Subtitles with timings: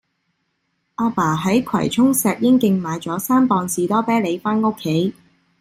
[0.97, 5.13] 亞爸喺葵涌石英徑買左三磅士多啤梨返屋企